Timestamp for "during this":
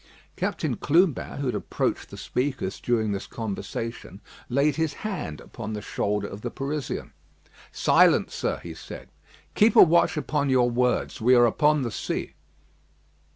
2.81-3.27